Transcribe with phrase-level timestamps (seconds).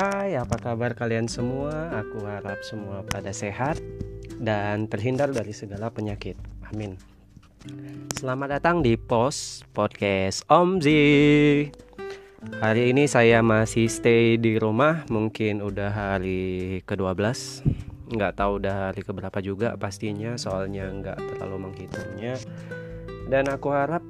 [0.00, 1.92] Hai, apa kabar kalian semua?
[1.92, 3.76] Aku harap semua pada sehat
[4.40, 6.40] dan terhindar dari segala penyakit.
[6.72, 6.96] Amin.
[8.16, 11.04] Selamat datang di Pos Podcast Om Zi.
[12.64, 17.60] Hari ini saya masih stay di rumah, mungkin udah hari ke-12.
[18.16, 22.40] Nggak tahu udah hari keberapa juga pastinya, soalnya nggak terlalu menghitungnya.
[23.28, 24.00] Dan aku harap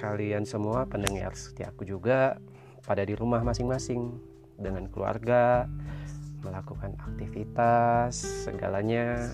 [0.00, 2.40] kalian semua pendengar setia aku juga
[2.88, 5.66] pada di rumah masing-masing dengan keluarga,
[6.44, 9.32] melakukan aktivitas, segalanya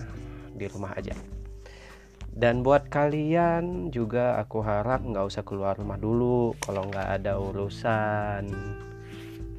[0.55, 1.13] di rumah aja.
[2.31, 8.47] Dan buat kalian juga aku harap nggak usah keluar rumah dulu kalau nggak ada urusan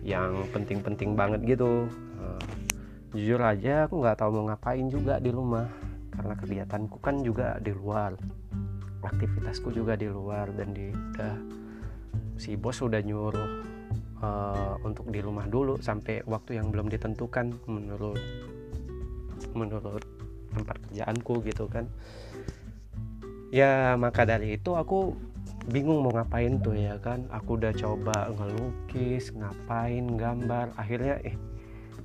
[0.01, 1.85] yang penting-penting banget gitu.
[2.17, 2.45] Eh,
[3.13, 5.69] jujur aja aku nggak tahu mau ngapain juga di rumah
[6.17, 8.17] karena kegiatanku kan juga di luar,
[9.05, 11.37] aktivitasku juga di luar dan di udah
[12.41, 13.51] si bos udah nyuruh
[14.23, 18.23] uh, untuk di rumah dulu sampai waktu yang belum ditentukan menurut
[19.53, 20.07] menurut
[20.55, 21.91] tempat kerjaanku gitu kan.
[23.53, 25.13] Ya maka dari itu aku
[25.69, 27.29] bingung mau ngapain tuh ya kan.
[27.29, 31.37] Aku udah coba ngelukis ngapain gambar akhirnya eh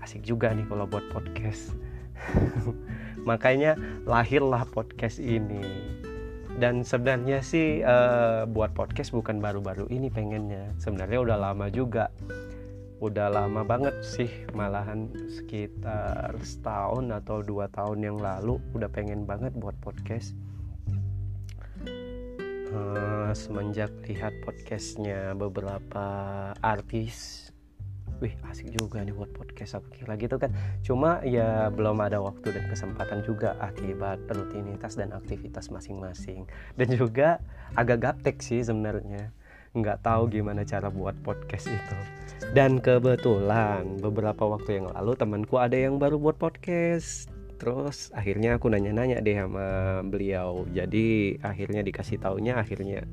[0.04, 1.72] asik juga nih kalau buat podcast.
[3.30, 3.78] Makanya
[4.10, 5.64] lahirlah podcast ini
[6.58, 10.74] dan sebenarnya sih uh, buat podcast bukan baru-baru ini pengennya.
[10.82, 12.10] Sebenarnya udah lama juga.
[12.98, 19.54] Udah lama banget sih malahan sekitar setahun atau dua tahun yang lalu udah pengen banget
[19.54, 20.34] buat podcast.
[22.74, 26.10] Uh, semenjak lihat podcastnya beberapa
[26.60, 27.47] artis
[28.18, 30.02] wih asik juga nih buat podcast aku.
[30.02, 30.52] Kira gitu kan.
[30.82, 36.50] Cuma ya belum ada waktu dan kesempatan juga akibat rutinitas dan aktivitas masing-masing.
[36.74, 37.42] Dan juga
[37.78, 39.30] agak gaptek sih sebenarnya.
[39.78, 41.98] Nggak tahu gimana cara buat podcast itu.
[42.54, 47.30] Dan kebetulan beberapa waktu yang lalu temanku ada yang baru buat podcast.
[47.58, 50.66] Terus akhirnya aku nanya-nanya deh sama beliau.
[50.70, 53.06] Jadi akhirnya dikasih taunya akhirnya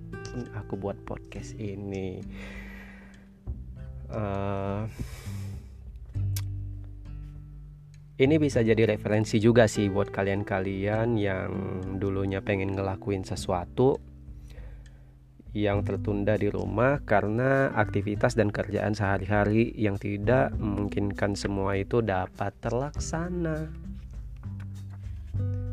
[0.57, 2.21] aku buat podcast ini
[4.15, 4.87] uh,
[8.15, 11.51] ini bisa jadi referensi juga sih buat kalian-kalian yang
[11.99, 13.99] dulunya pengen ngelakuin sesuatu
[15.55, 22.51] yang tertunda di rumah karena aktivitas dan kerjaan sehari-hari yang tidak memungkinkan semua itu dapat
[22.59, 23.71] terlaksana.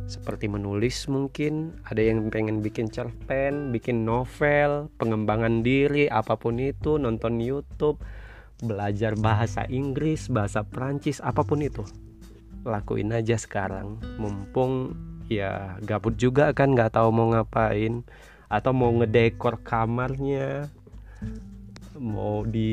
[0.06, 7.02] Seperti menulis mungkin, ada yang pengen bikin cerpen, bikin novel, pengembangan diri, apa pun itu,
[7.02, 7.98] nonton YouTube,
[8.62, 11.82] belajar bahasa Inggris, bahasa Prancis, apa pun itu.
[12.62, 13.98] Lakuin aja sekarang.
[14.22, 14.94] Mumpung
[15.26, 18.06] ya gabut juga kan nggak tahu mau ngapain.
[18.48, 20.70] Atau mau ngedekor kamarnya.
[21.98, 22.72] Mau di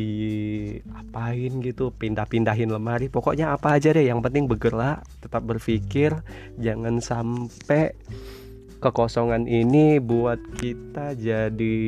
[0.92, 3.08] apain gitu pindah-pindahin lemari.
[3.08, 6.12] Pokoknya apa aja deh yang penting bergerak tetap berpikir.
[6.60, 7.96] Jangan sampai
[8.78, 11.78] kekosongan ini buat kita jadi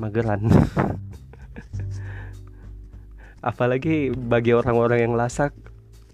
[0.00, 0.50] mageran
[3.42, 5.50] apalagi bagi orang-orang yang lasak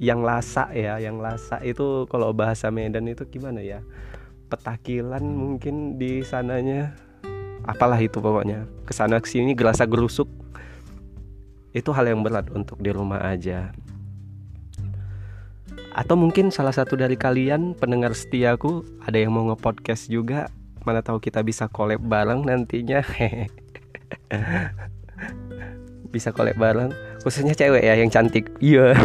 [0.00, 3.84] yang lasak ya yang lasak itu kalau bahasa Medan itu gimana ya?
[4.48, 6.96] Petakilan mungkin di sananya.
[7.68, 8.64] Apalah itu pokoknya.
[8.88, 10.24] Ke sana ke sini gerasa gerusuk.
[11.76, 13.76] Itu hal yang berat untuk di rumah aja.
[15.92, 20.48] Atau mungkin salah satu dari kalian pendengar setiaku ada yang mau nge-podcast juga?
[20.86, 23.04] Mana tahu kita bisa collab bareng nantinya.
[26.08, 26.88] Bisa collab bareng
[27.22, 28.50] khususnya cewek ya yang cantik.
[28.58, 28.92] Iya.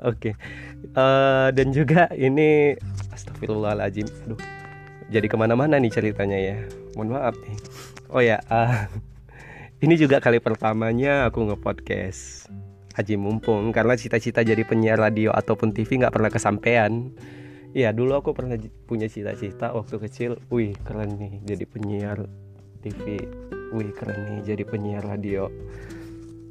[0.00, 0.32] Oke.
[0.32, 0.34] Okay.
[0.96, 2.76] uh, eh, dan juga ini
[3.12, 4.08] astagfirullahaladzim.
[4.26, 4.40] Aduh
[5.10, 6.56] jadi ke mana-mana nih ceritanya ya.
[6.94, 7.56] Mohon maaf nih.
[8.14, 8.86] Oh ya uh,
[9.84, 12.46] ini juga kali pertamanya aku nge-podcast
[12.90, 17.14] Haji mumpung karena cita-cita jadi penyiar radio ataupun TV nggak pernah kesampaian.
[17.70, 20.42] Ya dulu aku pernah punya cita-cita waktu kecil.
[20.50, 22.26] Wih keren nih jadi penyiar
[22.82, 23.26] TV
[23.74, 25.50] wih keren nih jadi penyiar radio.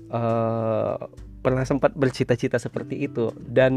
[0.09, 0.97] Uh,
[1.39, 3.73] pernah sempat bercita-cita seperti itu dan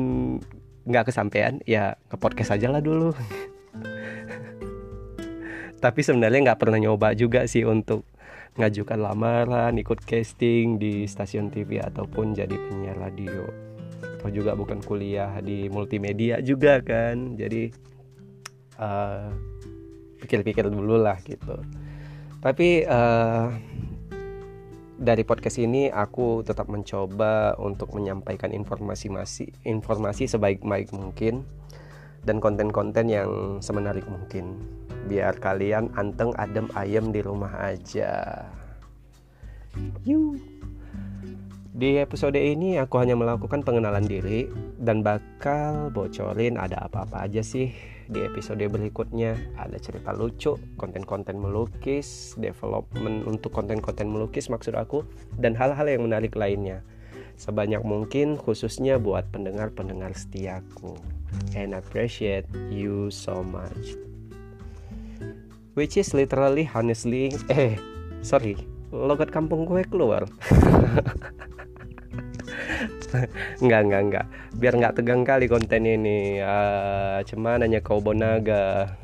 [0.83, 3.15] nggak kesampaian ya ke podcast aja lah dulu.
[5.85, 8.07] Tapi sebenarnya nggak pernah nyoba juga sih untuk
[8.59, 13.47] ngajukan lamaran ikut casting di stasiun TV ataupun jadi penyiar radio.
[14.19, 17.75] Atau juga bukan kuliah di multimedia juga kan jadi
[18.79, 19.27] uh,
[20.23, 21.59] pikir-pikir dulu lah gitu
[22.43, 23.55] tapi uh,
[24.99, 31.47] dari podcast ini aku tetap mencoba untuk menyampaikan informasi masih informasi sebaik-baik mungkin
[32.23, 34.59] dan konten-konten yang semenarik mungkin
[35.11, 38.47] biar kalian anteng adem ayem di rumah aja.
[40.07, 40.39] Yuk.
[41.73, 44.47] Di episode ini aku hanya melakukan pengenalan diri
[44.79, 47.73] dan bakal bocorin ada apa-apa aja sih
[48.13, 49.35] di episode berikutnya.
[49.57, 55.03] Ada cerita lucu, konten-konten melukis, development untuk konten-konten melukis maksud aku
[55.41, 56.85] dan hal-hal yang menarik lainnya.
[57.41, 61.01] Sebanyak mungkin khususnya buat pendengar-pendengar setiaku.
[61.57, 63.97] And I appreciate you so much.
[65.73, 67.81] Which is literally honestly eh
[68.21, 68.61] sorry
[68.93, 70.29] logat kampung gue keluar
[73.63, 74.27] Enggak, enggak, enggak
[74.57, 76.41] Biar nggak tegang kali konten ini.
[76.41, 78.97] Uh, Cuman hanya kau bonaga.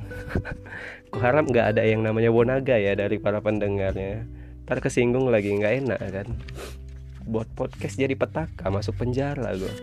[1.13, 4.25] Ku harap nggak ada yang namanya bonaga ya Dari para pendengarnya.
[4.69, 6.29] Ntar kesinggung lagi nggak enak kan?
[7.29, 9.75] Buat podcast jadi petaka Masuk penjara gue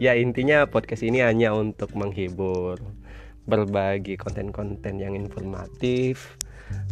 [0.00, 2.80] Ya intinya podcast ini hanya untuk menghibur
[3.48, 6.36] Berbagi konten-konten yang informatif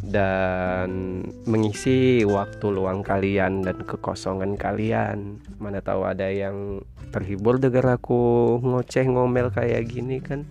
[0.00, 5.36] dan mengisi waktu luang kalian dan kekosongan kalian.
[5.60, 6.80] Mana tahu ada yang
[7.12, 10.48] terhibur dengar aku ngoceh ngomel kayak gini kan.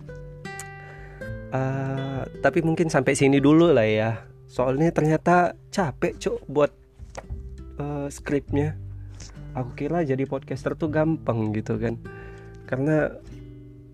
[1.50, 4.10] Uh, tapi mungkin sampai sini dulu lah ya.
[4.46, 6.70] Soalnya ternyata capek cuk buat
[7.82, 8.78] uh, skripnya.
[9.58, 11.98] Aku kira jadi podcaster tuh gampang gitu kan.
[12.70, 13.10] Karena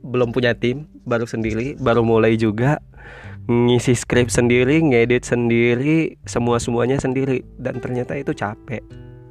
[0.02, 2.78] belum punya tim, baru sendiri, baru mulai juga
[3.50, 7.42] ngisi skrip sendiri, ngedit sendiri, semua semuanya sendiri.
[7.58, 8.82] Dan ternyata itu capek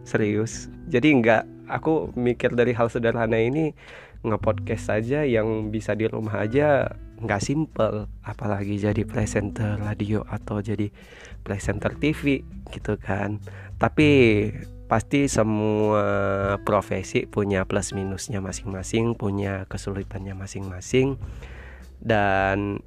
[0.03, 0.67] serius.
[0.91, 3.71] Jadi nggak aku mikir dari hal sederhana ini
[4.21, 10.89] ngepodcast saja yang bisa di rumah aja nggak simple apalagi jadi presenter radio atau jadi
[11.41, 13.39] presenter TV gitu kan.
[13.79, 14.09] Tapi
[14.91, 16.03] pasti semua
[16.67, 21.15] profesi punya plus minusnya masing-masing punya kesulitannya masing-masing
[22.01, 22.81] dan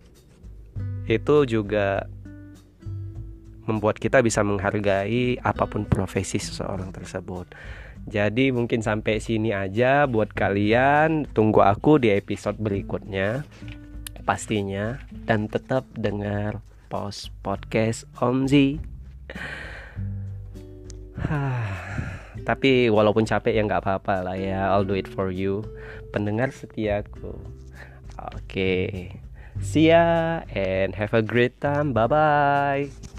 [1.07, 2.11] itu juga
[3.65, 7.49] membuat kita bisa menghargai apa pun profesi seseorang tersebut.
[8.05, 11.25] Jadi mungkin sampai sini aja buat kalian.
[11.33, 13.49] Tunggu aku di episode berikutnya
[14.25, 16.61] pastinya dan tetap dengar
[16.93, 18.77] post podcast Om Z.
[22.49, 24.69] Tapi walaupun capek ya nggak apa-apa lah ya.
[24.69, 25.65] I'll do it for you.
[26.13, 27.33] Pendengar setiaku.
[28.19, 28.35] Oke.
[28.47, 29.21] Okay.
[29.63, 31.93] See ya and have a great time.
[31.93, 33.14] Bye bye.